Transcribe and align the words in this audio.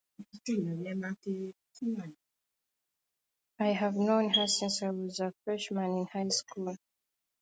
I 3.59 3.67
have 3.67 3.93
known 3.93 4.29
her 4.31 4.47
since 4.47 4.81
I 4.81 4.89
was 4.89 5.19
a 5.19 5.31
freshman 5.43 5.95
in 5.95 6.07
high 6.07 6.27
school. 6.29 6.75